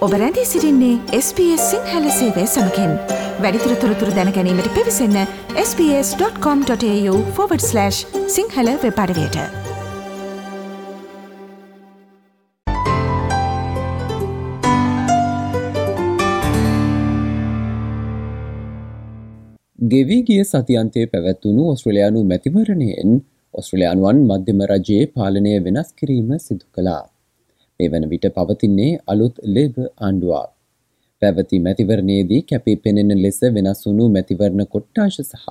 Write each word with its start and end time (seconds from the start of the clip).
ඔබ 0.00 0.12
රැඳී 0.12 0.44
සිරින්නේ 0.44 0.98
SBS 1.16 1.64
සිංහල 1.70 2.04
සේවය 2.18 2.44
සමකෙන් 2.46 2.92
වැඩිතුර 3.44 3.72
තොරතුර 3.82 4.12
දැනැනීමට 4.18 4.68
පිවිසන්න 4.76 5.16
ps.com.ta/ 5.56 7.90
සිංහල 8.36 8.70
වෙපඩවයට 8.84 9.36
ගෙවී 19.78 20.22
ගිය 20.22 20.44
සතියන්තය 20.44 21.06
පැවැත්වුණු 21.12 21.68
ඔස්ට්‍රලයානු 21.74 22.24
මැතිවරණයෙන් 22.24 23.22
ඔස්ට්‍රලයානුවන් 23.54 24.26
මධ්‍යම 24.32 24.66
රජයේ 24.72 25.06
පාලනය 25.14 25.64
වෙනස් 25.68 25.92
කිරීම 25.92 26.38
සිදු 26.38 26.64
කළා. 26.74 27.09
මේ 27.80 27.90
වන 27.92 28.08
විට 28.14 28.30
පවතින්නේ 28.38 28.96
අලුත් 29.06 29.44
ලේබ 29.56 29.76
ආණ්ඩුවක්. 29.82 30.48
පැවති 31.22 31.56
මැතිවරණයේදී 31.60 32.42
කැපී 32.50 32.76
පෙනෙන 32.84 33.12
ලෙස 33.24 33.40
වෙනස් 33.56 33.80
වුණු 33.86 34.04
මැතිවරණ 34.14 34.68
කොට්ටාශ 34.74 35.18
සහ 35.22 35.46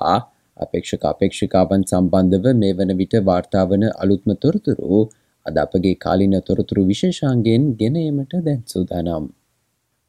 අපේක්ෂක 0.56 1.04
අපේක්ෂිකාවන් 1.10 1.84
සම්බන්ධව 1.84 2.46
මේ 2.62 2.76
වන 2.78 2.92
විට 3.00 3.14
වාර්තාාවන 3.28 3.84
අලුත්ම 3.94 4.32
තොරතුරු 4.44 5.00
අද 5.46 5.60
අපගේ 5.64 5.94
කාලින 6.04 6.34
තොරතුරු 6.48 6.82
විශේෂාන්ගෙන් 6.90 7.62
ගෙනීමට 7.80 8.34
දැන් 8.46 8.60
සූදානම්. 8.66 9.24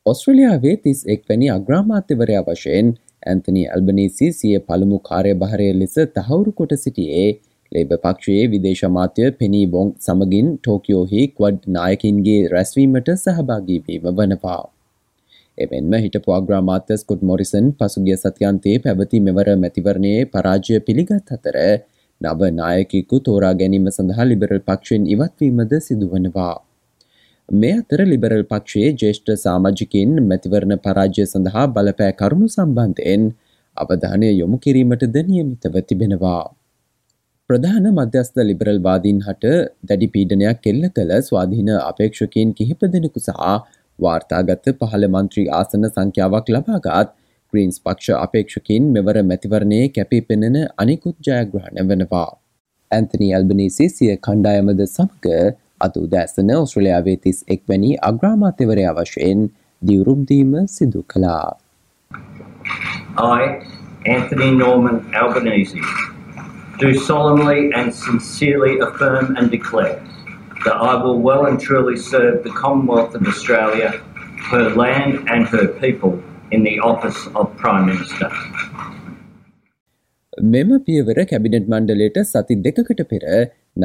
ඔස්ට්‍රලියාවේ 0.05 0.75
තිස් 0.83 0.99
එක් 1.13 1.21
වැනි 1.29 1.47
අග්‍රාමාත්‍යවරයා 1.57 2.43
වශයෙන් 2.49 2.91
ඇන්තනි 3.23 3.63
ඇල්බනීසි 3.67 4.27
සිය 4.39 4.57
පළමු 4.67 4.99
කාර්යභාරය 5.09 5.69
ලෙස 5.81 5.95
තහවුරු 6.17 6.51
කොට 6.59 6.73
සිටියේ 6.83 7.29
ලේබ 7.71 7.91
පක්ෂයේ 7.97 8.47
විදේශමාත්‍ය 8.53 9.25
පෙනී 9.39 9.65
බොං 9.73 9.91
සමගින් 10.05 10.47
ටෝකියෝහි 10.57 11.21
ක්වඩ් 11.29 11.73
නායකින්ගේ 11.75 12.41
රැස්වීමට 12.53 13.11
සහභාගීවීම 13.15 14.07
වනවා. 14.11 14.61
එමෙන්ම 15.57 15.93
හිටපු 16.05 16.35
අග්‍රාමාත්‍ය 16.37 16.97
ස්කොට් 16.97 17.23
මොරිසන් 17.29 17.71
පසුගිය 17.79 18.17
සතියන්තයේ 18.17 18.83
පැවති 18.85 19.23
මෙවර 19.27 19.47
මැතිවරණයේ 19.63 20.27
පරාජය 20.33 20.81
පිළිගත් 20.87 21.33
අතර 21.37 21.57
නව 22.21 22.51
නායකිකු 22.59 23.23
තෝරා 23.27 23.53
ගැනීම 23.61 23.87
සඳහා 23.95 24.29
ලිබරල් 24.31 24.61
පක්ෂයෙන් 24.67 25.09
ඉවත්වීමද 25.15 25.73
සිදුවනවා. 25.87 26.55
මේ 27.49 27.75
අතර 27.79 28.01
ලිබරල් 28.05 28.43
පක්ෂයේ 28.45 28.95
ජේෂ්ඨ 29.01 29.35
සාමාජිකින් 29.45 30.11
මැතිවරණ 30.29 30.81
පරාජ්‍ය 30.85 31.25
සඳහා 31.25 31.67
බලපෑ 31.75 32.13
කරුණු 32.19 32.47
සම්බන්ධයෙන් 32.49 33.23
අවධානය 33.77 34.29
යොමු 34.31 34.57
කිරීමටද 34.65 35.15
නියමිතව 35.29 35.75
තිබෙනවා. 35.89 36.43
ප්‍රධාන 37.51 37.87
මධ්‍යස්ථ 37.91 38.37
ලිබරල් 38.47 38.77
වාදීන් 38.83 39.17
හට 39.27 39.53
දැඩි 39.89 40.07
පීඩනයක් 40.13 40.59
කෙල්ල 40.65 40.83
කළ 40.97 41.13
ස්වාධීන 41.29 41.71
අපේක්ෂකයෙන් 41.77 42.51
කිහිප 42.59 42.85
දෙනෙකු 42.93 43.23
සහ 43.23 43.39
වාර්තාගත 43.99 44.69
පහළ 44.81 45.07
මන්ත්‍රී 45.07 45.49
ආසන 45.57 45.87
සංඛ්‍යාවක් 45.87 46.51
ලබාගත් 46.55 47.09
ග්‍රීන්ස් 47.53 47.79
පක්ෂ 47.85 48.19
අපේක්ෂකින් 48.25 48.85
මෙවර 48.95 49.17
මැතිවරණයේ 49.31 49.89
කැපී 49.97 50.21
පෙනෙන 50.29 50.55
අනිකුත් 50.83 51.17
ජයග්‍රහණ 51.27 51.89
වනවා. 51.89 52.29
ඇන්තනි 52.91 53.27
ඇල්බනීසි 53.35 53.89
සිය 53.97 54.15
කණ්ඩායමද 54.27 54.85
සමග 54.85 55.35
අද 55.85 55.99
උදෑසන 56.03 56.53
ඔස්ට්‍රලයාාවේ 56.59 57.17
තිස් 57.25 57.43
එක්වැනි 57.55 57.91
අග්‍රාමාත්‍යවරයා 58.11 58.95
වශයෙන් 58.99 59.43
දිවුරුම්දීම 59.81 60.55
සිදු 60.77 61.03
කළා. 61.13 61.49
I, 63.17 63.43
Anthony 64.07 64.49
Norman 64.63 64.97
Albanese, 65.13 65.77
do 66.81 66.91
solemnly 66.99 67.59
and 67.79 67.93
sincerely 67.95 68.73
affirm 68.79 69.35
and 69.37 69.51
declare 69.51 69.97
that 70.65 70.77
I 70.91 70.93
will 71.03 71.19
well 71.27 71.43
and 71.45 71.59
truly 71.59 71.97
serve 72.11 72.43
the 72.43 72.53
Commonwealth 72.61 73.13
of 73.13 73.27
Australia, 73.27 73.89
her 74.49 74.65
land 74.81 75.29
and 75.29 75.47
her 75.47 75.65
people 75.83 76.13
in 76.51 76.63
the 76.63 76.75
office 76.91 77.19
of 77.35 77.45
Prime 77.61 77.85
Minister. 77.91 78.29
මෙම 80.53 80.69
පියවර 80.87 81.17
cabinet 81.31 81.69
මණ්ඩලයට 81.73 82.17
සති 82.31 82.55
දෙකකට 82.65 83.05
පෙර 83.11 83.23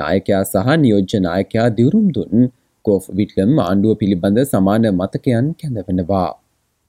නායකයා 0.00 0.42
සහ 0.44 0.80
නියෝජ්‍ය 0.84 1.22
නායකයා 1.28 1.68
දිවුරුම් 1.78 2.08
දුන් 2.16 2.50
කෝෆ් 2.84 3.12
විටලම් 3.20 3.54
ආණ්ඩුව 3.66 3.94
පිළිබඳ 4.02 4.42
සමාන 4.52 4.90
මතකයන් 5.02 5.54
කැඳවෙනවා. 5.62 6.26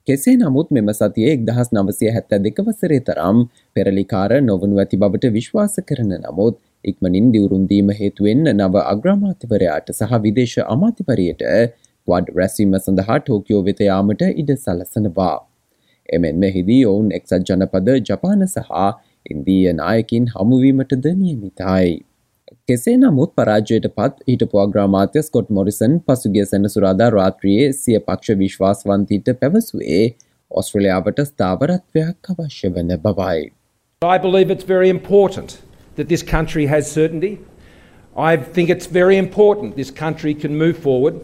කෙසේ 0.08 0.36
නමුත් 0.36 0.70
මෙම 0.70 0.86
සතිය 0.92 1.26
එක්දහස් 1.30 1.70
නවසය 1.72 2.12
හැත්ත 2.12 2.34
දෙක 2.44 2.60
වසරේ 2.66 3.00
තරම් 3.08 3.42
පෙරලිකාර 3.76 4.30
නොවනු 4.42 4.80
ඇති 4.82 5.00
බවට 5.02 5.32
විශ්වාස 5.34 5.74
කරන 5.88 6.14
නමුත් 6.16 6.56
ඉක්මනින් 6.84 7.26
දිවුරුන්දීම 7.34 7.92
හේතුවෙන් 7.98 8.42
නව 8.52 8.84
අග්‍රාමාතිවරයාට 8.84 9.92
සහ 9.94 10.14
විදේශ 10.24 10.56
අමාතිපරයට 10.66 11.44
වඩ 12.08 12.36
රැස්වීම 12.36 12.74
සඳහා 12.78 13.18
ටෝකියෝ 13.20 13.62
වෙතයාමට 13.64 14.24
ඉඩ 14.34 14.52
සලසනවා. 14.56 15.36
එමෙන්ම 16.08 16.44
හිදී 16.56 16.82
ඔවුන් 16.86 17.08
එක්සත් 17.12 17.38
ජනපද 17.46 17.98
ජපාන 18.02 18.46
සහ 18.46 18.70
ඉන්දීය 19.26 19.72
නායකින් 19.74 20.30
හමුවීමටද 20.34 21.10
නියමිතයි. 21.14 21.90
කෙසේ 22.67 22.97
නමුත් 22.97 23.31
පරාජයට 23.35 23.87
පත් 23.97 24.25
හිටපු 24.31 24.59
අග්‍රාමාත්‍ය 24.63 25.21
ස්කොට් 25.27 25.49
මොරිසන් 25.57 25.95
පසුගිය 26.07 26.45
සැනසුරාදා 26.51 27.09
රාත්‍රියයේ 27.15 27.71
සිය 27.79 27.99
පක්ෂ 28.07 28.37
විශ්වාසවන්තීට 28.41 29.31
පැවසුවේ 29.41 30.03
ඔස්ට්‍රලයාාවට 30.61 31.21
ස්ථාවරත්වයක් 31.29 32.31
අවශ්‍ය 32.33 32.71
වන 32.75 32.93
බවයි. 33.05 33.51
I 34.15 34.17
believe 34.27 34.53
it's 34.55 34.67
very 34.67 34.89
important 34.89 35.57
that 35.95 36.07
this 36.13 36.23
country 36.35 36.65
has 36.73 36.91
certainty. 36.99 37.33
I 38.31 38.37
think 38.37 38.69
it's 38.75 38.89
very 39.01 39.17
important 39.17 39.75
this 39.75 39.93
country 40.03 40.33
can 40.45 40.55
move 40.63 40.77
forward. 40.87 41.15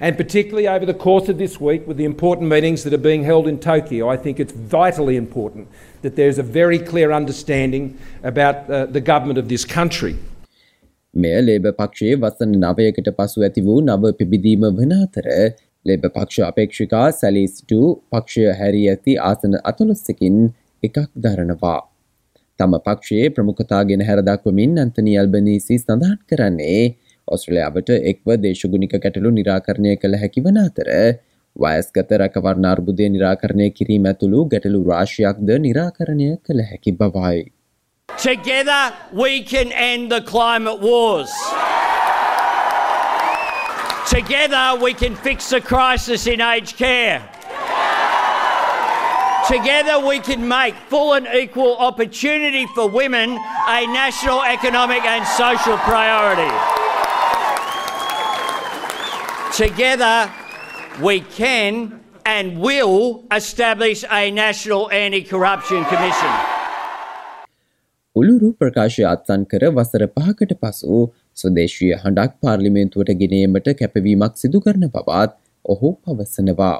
And 0.00 0.16
particularly 0.16 0.66
over 0.74 0.86
the 0.86 0.98
course 1.06 1.28
of 1.28 1.36
this 1.38 1.60
week, 1.60 1.86
with 1.86 1.98
the 1.98 2.06
important 2.06 2.48
meetings 2.48 2.84
that 2.84 2.94
are 2.94 3.04
being 3.10 3.24
held 3.24 3.46
in 3.46 3.58
Tokyo, 3.58 4.08
I 4.14 4.16
think 4.16 4.40
it's 4.40 4.52
vitally 4.52 5.16
important 5.16 5.68
that 6.02 6.16
there's 6.16 6.38
a 6.38 6.46
very 6.60 6.78
clear 6.78 7.12
understanding 7.12 7.98
about 8.22 8.70
uh, 8.70 8.86
the 8.86 9.02
government 9.12 9.38
of 9.38 9.48
this 9.48 9.66
country. 9.66 10.14
මෙය 11.15 11.37
ලේබ 11.41 11.67
පක්ෂයේ 11.73 12.15
වසන 12.17 12.53
නවයකට 12.61 13.09
පසු 13.17 13.45
ඇති 13.47 13.61
වූ 13.61 13.79
නව 13.81 14.13
පිබිදීම 14.19 14.63
වන 14.71 14.93
අතර 14.97 15.27
ලේබ 15.85 16.05
පක්ෂ 16.07 16.45
අපේක්ෂිකා 16.47 17.07
සැලිස්ට 17.13 17.73
පක්ෂය 18.11 18.45
හැරී 18.59 18.87
ඇති 18.93 19.17
ආසන 19.23 19.55
අතුළොස්සකින් 19.63 20.39
එකක් 20.83 20.97
දරනවා. 21.17 21.79
තම 22.59 22.75
පක්ෂයේ 22.79 23.29
ප්‍රමුඛතාගෙන 23.29 24.03
හැරදක්වමින් 24.09 24.75
අන්තනි 24.83 25.13
අල්බනීසි 25.21 25.77
සඳහන් 25.77 26.19
කරන්නේ 26.29 26.83
ඔස්ට්‍රලයාාවට 27.27 27.89
එක්ව 28.11 28.35
දේශගුණික 28.41 28.95
ගැටලු 28.97 29.31
නිරාකරණය 29.37 29.95
කළ 30.01 30.19
හැකි 30.21 30.45
වන 30.45 30.61
අතර 30.63 30.91
වයස්ගත 31.55 32.15
රැකවරණ 32.21 32.71
අර්බුදය 32.71 33.09
නිරාකරණය 33.09 33.67
කිරීම 33.77 34.07
ඇතුළු 34.11 34.45
ගැටලු 34.53 34.81
රාශියක්ද 34.89 35.51
නිරාකරණය 35.65 36.29
කළ 36.45 36.65
හැකි 36.69 36.97
බවයි. 36.99 37.43
Together 38.25 38.91
we 39.11 39.43
can 39.43 39.71
end 39.71 40.11
the 40.11 40.19
climate 40.19 40.79
wars. 40.79 41.31
Together 44.09 44.79
we 44.81 44.95
can 44.95 45.15
fix 45.15 45.51
the 45.51 45.61
crisis 45.61 46.25
in 46.25 46.41
aged 46.41 46.75
care. 46.75 47.19
Together 49.47 50.03
we 50.03 50.19
can 50.19 50.47
make 50.47 50.73
full 50.89 51.13
and 51.13 51.27
equal 51.35 51.77
opportunity 51.77 52.65
for 52.73 52.89
women 52.89 53.31
a 53.67 53.85
national 53.85 54.41
economic 54.41 55.03
and 55.03 55.23
social 55.27 55.77
priority. 55.77 56.49
Together 59.55 60.33
we 60.99 61.21
can 61.21 62.03
and 62.25 62.59
will 62.59 63.23
establish 63.31 64.03
a 64.09 64.31
national 64.31 64.89
anti-corruption 64.89 65.85
commission. 65.85 66.54
උළුරු 68.16 68.48
ප්‍රකාශය 68.60 69.04
අත්සන් 69.08 69.42
කර 69.50 69.68
වසර 69.74 70.04
පහකට 70.14 70.54
පසු 70.62 71.00
ස්වදේශීය 71.42 71.98
හඬක් 72.04 72.32
පාර්ලිමේන්තුවට 72.44 73.12
ගෙනීමට 73.20 73.68
කැපවීමක් 73.80 74.40
සිදු 74.42 74.60
කරන 74.64 74.86
බවත් 74.96 75.36
ඔහු 75.64 75.90
පවසනවා. 76.04 76.72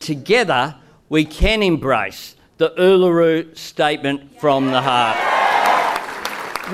Together 0.00 0.74
we 1.08 1.24
can 1.24 1.62
embrace 1.62 2.34
the 2.58 2.70
Uluru 2.88 3.56
Statement 3.56 4.20
from 4.40 4.70
the 4.74 4.82
Heart. 4.82 5.18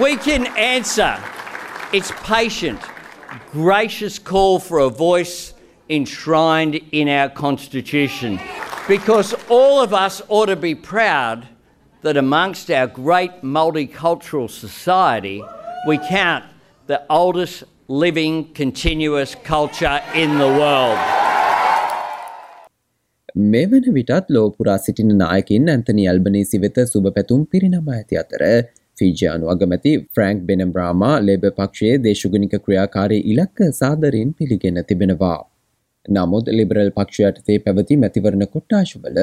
We 0.01 0.17
can 0.17 0.47
answer 0.57 1.13
its 1.93 2.11
patient, 2.25 2.81
gracious 3.53 4.19
call 4.19 4.59
for 4.59 4.79
a 4.79 4.89
voice 4.89 5.55
enshrined 5.91 6.81
in 6.93 7.09
our 7.09 7.29
Constitution 7.29 8.41
because 8.89 9.35
all 9.49 9.81
of 9.81 9.93
us 9.93 10.23
ought 10.29 10.47
to 10.47 10.57
be 10.57 10.75
proud 10.75 11.47
that 12.04 12.18
amongst 12.18 12.70
our 12.70 12.88
great 12.88 13.36
multicultural 13.58 14.50
society, 14.50 15.42
we 15.88 15.98
count 15.98 16.44
the 16.90 17.00
oldest 17.10 17.64
living 17.88 18.36
continuous 18.54 19.36
culture 19.52 20.00
in 20.14 20.38
the 20.38 20.50
world. 20.62 21.00
මේ 23.54 23.64
වන 23.72 23.88
විටත් 23.98 24.34
ලෝපුරා 24.38 24.78
සිටින 24.86 25.14
නායකින් 25.22 25.70
Anthony 25.74 26.08
අල්බනීසි 26.14 26.62
වෙත 26.66 26.82
සුභ 26.92 27.10
පැතුම් 27.16 27.48
පිරිනම 27.54 27.88
ඇති 27.96 28.20
අතර 28.24 28.44
ෆිජයානු 28.98 29.54
අගමැති 29.56 29.94
Frank 30.16 30.44
බෙනම්බ්‍රාමා 30.50 31.16
ලේබ 31.30 31.48
පක්ෂයේ 31.58 31.96
දේශගනික 32.06 32.54
ක්‍රියාකාරී 32.68 33.24
ඉලක්ක 33.34 33.66
සාදරයෙන් 33.82 34.36
පිළිගෙන 34.38 34.84
තිබෙනවා. 34.92 35.40
නමුත් 36.06 36.54
ලිබරල් 36.60 36.94
පක්ෂයටතේ 37.00 37.60
පැවති 37.66 38.02
මැතිවරණ 38.04 38.48
කොට්ටාශවල 38.54 39.20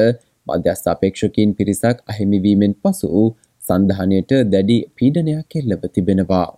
මධ්‍යස්ථාපේක්ෂකින් 0.46 1.54
පිරිසක් 1.54 2.02
අහිමිවීමෙන් 2.06 2.74
පසු 2.82 3.22
සන්ධානයට 3.62 4.32
දැඩි 4.46 4.78
පීඩනයක් 4.96 5.46
කෙල්ලව 5.48 5.82
තිබෙනවා. 5.90 6.48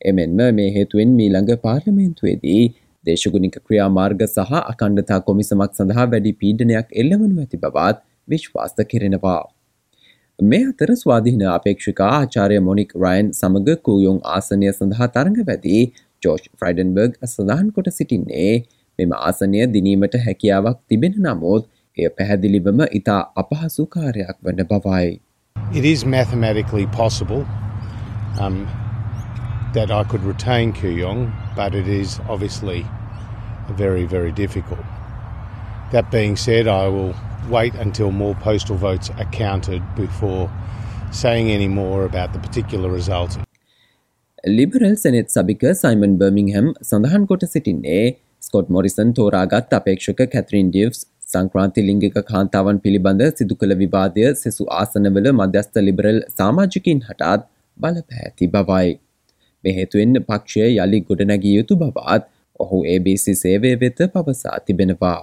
එමෙන්ම 0.00 0.40
මේ 0.54 0.70
හේතුවෙන් 0.70 1.10
මීළඟ 1.12 1.52
පාර්ලිමේන්තුවේදී 1.58 2.62
දේශගුණික 3.04 3.58
ක්‍රියාමාර්ග 3.60 4.24
සහ 4.26 4.56
අකණ්ඩතා 4.62 5.20
කොමිසමක් 5.22 5.70
සඳහා 5.72 6.08
වැඩි 6.08 6.32
පීඩනයක් 6.34 6.98
එල්ලවනු 7.02 7.44
ඇති 7.44 7.62
බවත් 7.64 7.96
විශ්වාස්ත 8.28 8.82
කෙරෙනවා. 8.88 9.42
මේ 10.38 10.64
අතර 10.64 10.90
ස්වාධීන 10.94 11.46
අපේක්ෂිකා 11.50 12.10
ආචාරය 12.12 12.58
මොනික් 12.62 12.92
රයින් 12.96 13.30
සමඟ 13.32 13.80
කූයුන් 13.82 14.18
ආසනය 14.30 14.68
සඳහා 14.72 15.08
තරඟ 15.10 15.40
වැදී 15.46 15.82
ජෝර්ජ් 16.22 16.44
ෆ්‍රයිඩන්බර්ග් 16.58 17.16
සඳහන් 17.26 17.72
කොට 17.72 17.90
සිටින්නේ 17.92 18.52
මෙම 18.98 19.16
ආසනය 19.20 19.64
දිනීමට 19.74 20.14
හැකියාවක් 20.26 20.78
තිබෙන 20.88 21.18
නමුත් 21.20 21.66
එය 21.97 22.09
පැහැදිලිවම 22.17 22.79
ඉතා 22.99 23.19
අපහසු 23.43 23.85
කාරයක් 23.95 24.37
වන 24.43 24.63
බවයි. 24.71 25.11
It 25.73 25.85
is 25.85 26.05
mathematically 26.05 26.85
possible 27.01 27.45
um, 28.39 28.57
that 29.73 29.89
I 29.91 30.03
could 30.03 30.23
retain 30.23 30.73
Kuyong, 30.73 31.21
but 31.55 31.75
it 31.75 31.87
is 31.87 32.19
obviously 32.29 32.85
very, 33.77 34.05
very 34.05 34.31
difficult. 34.31 34.85
That 35.91 36.11
being 36.11 36.35
said, 36.37 36.67
I 36.67 36.87
will 36.87 37.13
wait 37.49 37.73
until 37.75 38.11
more 38.11 38.35
postal 38.43 38.77
votes 38.77 39.09
are 39.17 39.29
counted 39.31 39.81
before 39.95 40.49
saying 41.11 41.49
any 41.51 41.67
more 41.67 42.05
about 42.05 42.33
the 42.33 42.39
particular 42.39 42.89
results. 42.89 43.37
Liberal 44.43 44.95
senate 44.95 45.27
සභික 45.29 45.63
Simon 45.81 46.15
බර්මිංහැම් 46.21 46.67
සඳහන් 46.81 47.25
කොට 47.25 47.43
සිටින්නේ 47.47 47.99
Scott 48.41 48.71
Morrison 48.75 49.13
තෝරාගත් 49.19 49.75
අපේක්ෂක 49.79 50.23
කැත්‍රීන් 50.33 50.71
ඩියව්ස් 50.71 50.99
සංක්‍රාන්ති 51.28 51.84
ලිංගික 51.88 52.16
කාන්තාවන් 52.30 52.80
පිළිබඳ 52.84 53.22
සිදු 53.38 53.58
කළ 53.60 53.74
විවාදය 53.82 54.26
සෙසු 54.42 54.68
ආසනවල 54.78 55.28
මධ්‍යස්ථ 55.32 55.78
ලිබරල් 55.88 56.20
සාමාජිකින් 56.38 57.04
හටත් 57.08 57.42
බලපෑති 57.76 58.50
බවයි. 58.54 58.92
මෙහේතුවෙන් 59.64 60.20
පක්ෂය 60.28 60.68
යළි 60.84 61.00
ගොඩනැගිය 61.08 61.56
යුතු 61.58 61.80
බවත් 61.82 62.22
ඔහු 62.60 62.78
ABC 62.94 63.34
සේවය 63.42 63.74
වෙත 63.80 64.00
පවසා 64.14 64.58
තිබෙනවා. 64.66 65.18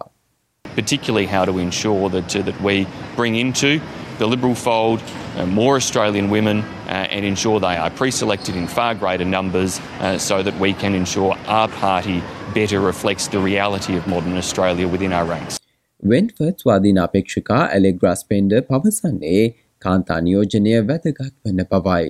particularly 0.76 1.26
how 1.26 1.46
to 1.46 1.58
ensure 1.60 2.10
that, 2.10 2.36
uh, 2.36 2.42
that 2.42 2.62
we 2.62 2.86
bring 3.16 3.36
into 3.36 3.80
the 4.20 4.28
Liberal 4.28 4.56
fold 4.56 5.02
uh, 5.38 5.46
more 5.46 5.76
Australian 5.78 6.30
women 6.30 6.62
uh, 6.88 7.16
and 7.16 7.26
ensure 7.26 7.60
they 7.60 7.76
are 7.78 7.90
pre 7.90 8.12
selected 8.12 8.56
in 8.56 8.68
far 8.68 8.94
greater 8.94 9.26
numbers 9.26 9.80
uh, 10.00 10.18
so 10.18 10.44
that 10.44 10.58
we 10.60 10.74
can 10.74 10.94
ensure 10.94 11.38
our 11.48 11.68
party 11.68 12.22
better 12.54 12.80
reflects 12.80 13.28
the 13.28 13.40
reality 13.40 13.96
of 13.98 14.08
modern 14.08 14.38
Australia 14.38 14.88
within 14.88 15.14
our 15.14 15.26
ranks. 15.26 15.65
වෙන්ෆර්ත් 16.04 16.60
ස්වාධීන 16.64 17.00
අපේක්ෂිකා 17.04 17.62
ඇලෙග්‍රාස් 17.76 18.26
පෙන්ඩ 18.32 18.54
පවසන්නේ 18.70 19.44
කාන්තා 19.82 20.20
නියෝජනය 20.22 20.74
වැදගත් 20.90 21.22
වන්න 21.46 21.66
පවයි. 21.72 22.10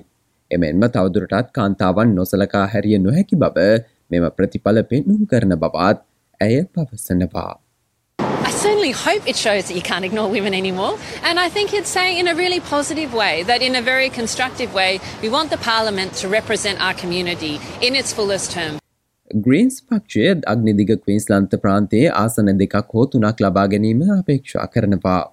එමෙන්ම 0.51 0.87
තවදුරටත් 0.95 1.51
කාන්තාවන් 1.57 2.15
නොසලකා 2.15 2.65
හැරිය 2.73 2.99
නොහැකි 3.05 3.39
බව 3.43 3.67
මෙම 4.11 4.25
ප්‍රතිඵල 4.37 4.81
පෙන්නුම් 4.91 5.21
කරන 5.33 5.55
බවත් 5.63 6.03
ඇය 6.41 6.57
පවසනවා. 6.75 7.53
I 8.47 8.51
certainly 8.51 8.91
hope 8.91 9.27
it 9.31 9.35
shows 9.35 9.63
that 9.67 9.75
you 9.75 9.81
can't 9.81 10.05
ignore 10.05 10.29
women 10.29 10.53
anymore. 10.53 10.93
And 11.23 11.39
I 11.39 11.49
think 11.49 11.73
it's 11.73 11.89
saying 11.89 12.19
in 12.19 12.27
a 12.27 12.35
really 12.35 12.59
positive 12.59 13.13
way 13.21 13.43
that 13.43 13.61
in 13.61 13.75
a 13.75 13.81
very 13.81 14.09
constructive 14.09 14.73
way, 14.73 14.91
we 15.23 15.29
want 15.29 15.49
the 15.49 15.61
parliament 15.71 16.13
to 16.21 16.33
represent 16.39 16.77
our 16.79 16.93
community 16.93 17.53
in 17.81 17.95
its 17.95 18.13
fullest 18.13 18.51
term. 18.51 18.84
Greens 19.31 19.77
පක්ෂය 19.81 20.25
අග්නිදිග 20.45 20.92
කවින්ස්ලන්ත 20.98 21.54
ප්‍රාන්තයේ 21.62 22.10
ආසන 22.13 22.50
දෙකක් 22.60 22.75
හෝ 22.89 23.06
තුනක් 23.06 23.39
ලබා 23.42 23.66
ගැනීම 23.68 24.01
අපේක්ෂා 24.16 24.66
කරනවා. 24.68 25.24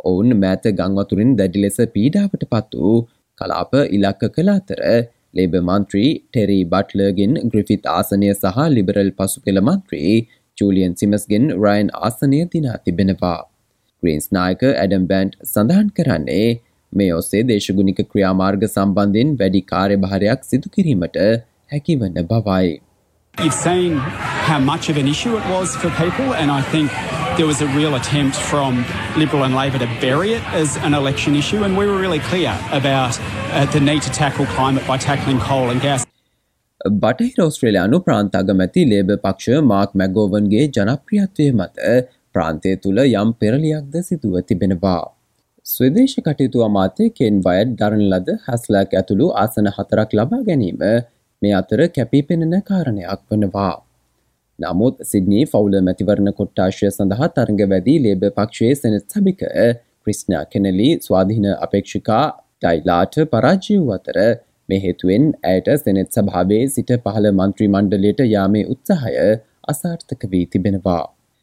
ඔවුන් 0.00 0.30
මෑත 0.42 0.64
ගංවතුරින් 0.78 1.34
දැඩි 1.36 1.64
ලෙස 1.64 1.76
පීඩාවට 1.94 2.46
පත් 2.52 2.80
වූ 2.80 2.96
කලාප 3.38 3.72
ඉලක්ක 3.96 4.22
කළ 4.36 4.50
අතර 4.50 4.80
ලේබ 5.34 5.54
මන්ත්‍රී 5.60 6.10
ටෙරි 6.14 6.58
බට්ලර්ගෙන් 6.72 7.34
ග්‍රිෆිත් 7.50 7.90
ආසනය 7.96 8.30
සහ 8.32 8.62
ලිබරල් 8.76 9.10
පසු 9.18 9.44
පෙළ 9.44 9.60
මන්ත්‍රී 9.60 10.14
ජූලියන් 10.58 10.96
සිමස්ගෙන් 10.96 11.46
රයින් 11.64 11.92
ආසනය 12.00 12.40
දිනා 12.54 12.78
තිබෙනවා. 12.84 13.40
ග්‍රීන්ස් 14.02 14.26
නායක 14.38 14.64
ඇඩම් 14.72 15.04
බෑන්ඩ් 15.12 15.36
සඳහන් 15.44 15.92
කරන්නේ 15.98 16.48
මේ 16.92 17.12
ඔස්සේ 17.20 17.44
දේශගුණික 17.52 18.00
ක්‍රියාමාර්ග 18.10 18.66
සම්බන්ධයෙන් 18.70 19.38
වැඩි 19.38 19.62
කාර්යභාරයක් 19.72 20.50
සිදු 20.50 20.74
කිරීමට 20.74 21.22
හැකිවන්න 21.72 22.20
බවයි. 22.32 22.74
You've 23.42 23.52
seen 23.52 23.96
how 24.48 24.60
much 24.60 24.88
of 24.88 24.96
an 24.96 25.08
issue 25.08 25.36
it 25.36 25.44
was 25.46 25.74
for 25.74 25.90
people, 25.90 26.34
and 26.34 26.52
I 26.52 26.62
think 26.62 26.90
there 27.36 27.46
was 27.46 27.60
a 27.60 27.66
real 27.68 27.96
attempt 27.96 28.36
from 28.36 28.84
Liberal 29.16 29.42
and 29.42 29.56
Labor 29.56 29.78
to 29.78 29.88
bury 30.00 30.34
it 30.34 30.44
as 30.54 30.76
an 30.78 30.94
election 30.94 31.34
issue, 31.34 31.64
and 31.64 31.76
we 31.76 31.86
were 31.86 31.98
really 31.98 32.20
clear 32.20 32.56
about 32.70 33.18
uh, 33.20 33.64
the 33.66 33.80
need 33.80 34.02
to 34.02 34.10
tackle 34.10 34.46
climate 34.46 34.86
by 34.86 34.98
tackling 34.98 35.40
coal 35.40 35.70
and 35.70 35.80
gas. 35.80 36.06
බටහිර 37.02 37.42
ඔස්ට්‍රේලයානු 37.46 37.98
ප්‍රාන්තාගමැති 38.06 38.84
ලේබ 38.92 39.10
පක්ෂ 39.24 39.66
mark 39.72 39.96
මැගෝවන්ගේ 40.02 40.64
ජනප්‍රියත්වය 40.76 41.46
මත 41.58 41.90
ප්‍රාන්තය 42.34 42.76
තුළ 42.84 43.02
යම් 43.04 43.34
පෙරලියක්ද 43.42 43.98
සිදුව 44.10 44.36
තිබෙනවා. 44.50 45.02
ස්වදේශ 45.66 46.16
කටයුතු 46.28 46.64
අමාතය 46.68 47.10
කෙන් 47.18 47.42
wired 47.48 47.74
දරන 47.82 48.06
ලද 48.12 48.38
හැස්ලක් 48.46 48.96
ඇතුළු 49.00 49.28
ආසන 49.42 49.72
හතරක් 49.76 50.16
ලබා 50.20 50.42
ගැනීම 50.50 50.86
මේ 51.44 51.54
අතර 51.60 51.80
කැපී 51.96 52.22
පෙනෙන 52.28 52.54
කාරණයක් 52.62 53.20
වනවා. 53.30 53.74
නමුත් 54.58 55.02
සිද්නී 55.04 55.44
ෆෞල 55.52 55.74
මැතිවරණ 55.80 56.32
කොට්ටාශය 56.40 56.90
සඳහා 56.90 57.28
තරඟ 57.36 57.62
වැදී 57.70 57.98
ලේබ 58.02 58.24
පක්ෂයේ 58.30 58.74
සෙනත් 58.76 59.14
සභික 59.14 59.42
ක්‍රිස්්නා 60.02 60.42
කෙනලි 60.46 60.88
ස්වාධීන 61.00 61.48
අපේක්ෂිකා 61.56 62.24
ඩයිලාට 62.58 63.16
පරාජය 63.32 63.78
වූ 63.78 63.96
අතර 63.96 64.18
මේ 64.68 64.80
හේතුවෙන් 64.80 65.26
ඇයට 65.44 65.72
සෙනෙත් 65.80 66.18
සභාවේ 66.18 66.62
සිට 66.68 66.92
පහළ 66.98 67.30
මන්ත්‍රී 67.32 67.70
මණ්ඩලයට 67.70 68.22
යාමේ 68.26 68.64
උත්සාහය 68.74 69.26
අසාර්ථක 69.68 70.22
වී 70.32 70.46
තිබෙනවා. 70.46 71.02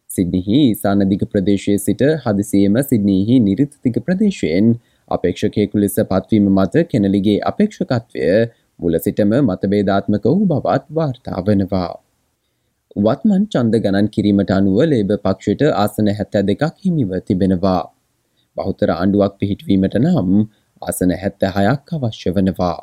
සිද්නිහි 0.09 0.61
ඉසානදිග 0.69 1.25
ප්‍රදේශයේ 1.33 1.77
සිට 1.79 2.01
හදිසියම 2.23 2.79
සිද්නීහි 2.83 3.35
නිරිතතික 3.41 3.99
ප්‍රදේශයෙන් 4.07 4.73
අපේක්ෂකයෙකු 5.07 5.83
ලෙස 5.83 5.97
පත්වීම 6.09 6.49
මත 6.55 6.83
කෙනලිගේ 6.91 7.37
අපේක්ෂකත්වය 7.51 8.27
මුල 8.81 8.95
සිටම 9.05 9.33
මතබේධාත්මක 9.39 10.25
වූ 10.27 10.45
බවත් 10.51 10.85
වාර්තා 10.91 11.39
වනවා. 11.47 11.91
වත්මන් 12.97 13.43
චන්ද 13.47 13.75
ගණන් 13.83 14.07
කිරීමට 14.15 14.51
අනුව 14.51 14.79
ලේබ 14.85 15.11
පක්ෂයට 15.25 15.61
ආසන 15.73 16.07
හැත්තෑ 16.11 16.47
දෙකක් 16.47 16.63
හිමිව 16.83 17.11
තිබෙනවා. 17.27 17.81
බහුතර 18.57 18.89
ආණ්ඩුවක් 18.91 19.35
පිහිටවීමට 19.39 19.95
නම් 19.99 20.31
ආසන 20.81 21.13
හැත්ත 21.21 21.43
හයක් 21.57 21.93
අවශ්‍ය 21.97 22.33
වනවා. 22.37 22.79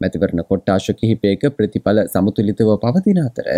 මැතිවරණ 0.00 0.46
කොට්ටාශ 0.50 0.90
කිහිපයක 1.00 1.42
ප්‍රතිඵල 1.56 2.00
සමුතුලිතව 2.14 2.70
පවතින 2.84 3.20
අතර 3.24 3.48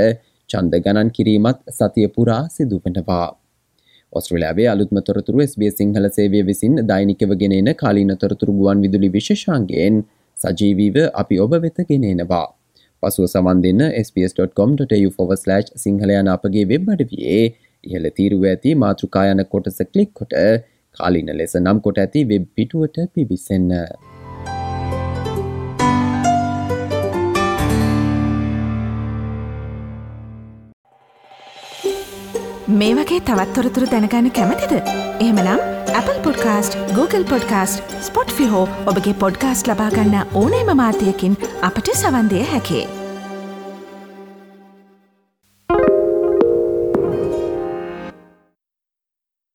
චන්ද 0.51 0.83
ගණන් 0.85 1.11
කිරීමත් 1.11 1.61
සතිය 1.71 2.09
පුරා 2.17 2.43
සිදුවනවා. 2.49 3.29
ඔස්ට්‍රලයාාවේ 4.13 4.69
අලුත්ම 4.75 4.99
තොරතුරු 5.09 5.47
ස්බේ 5.47 5.73
සිංහල 5.79 6.07
සේවය 6.11 6.41
විසින් 6.43 6.75
දෛනිකව 6.91 7.33
ගෙනෙන 7.43 7.69
කාලීන 7.75 8.13
තොරතුරු 8.23 8.53
ගුවන් 8.61 8.79
විදුලි 8.85 9.11
විශෂාන්ගෙන් 9.17 9.99
සජීවීව 10.39 10.97
අපි 11.23 11.41
ඔබ 11.45 11.53
වෙත 11.65 11.79
ගෙනෙනවා. 11.91 12.47
පසුව 13.03 13.27
සමන් 13.27 13.59
දෙන්න 13.65 13.83
ps.com.tu/ 14.15 15.11
සිංහලයන 15.85 16.31
අපගේ 16.35 16.67
වෙබ් 16.73 16.93
අඩවියේ 16.95 17.45
ඉහළ 17.85 18.09
තීරුව 18.19 18.45
ඇති 18.53 18.75
මාතෘකායන 18.85 19.43
කොටස 19.55 19.81
කලික් 19.93 20.13
කොට 20.21 20.35
කාලින 20.97 21.31
ලෙස 21.41 21.55
නම් 21.65 21.81
කොට 21.87 21.99
ඇති 22.05 22.23
වෙබ් 22.33 22.47
පිටුවට 22.57 22.99
පිවිසන්න. 23.15 23.73
මේ 32.71 32.95
වගේ 32.97 33.21
තවත්තොරතුරු 33.29 33.87
දැනගන්න 33.93 34.31
කැමතිද. 34.39 34.73
එහමනම් 35.25 35.61
Apple 35.99 36.19
podcast 36.25 36.73
Google 36.97 37.25
podcast 37.31 37.95
Spotify 38.39 38.69
ඔබගේ 38.87 39.15
පොඩ්කාස්ට 39.23 39.73
ලබාගන්න 39.73 40.17
ඕනෑම 40.35 40.77
මාධ්‍යයකින් 40.83 41.37
අපට 41.63 41.93
සවන්දය 41.95 42.47
හැකේ. 42.53 42.98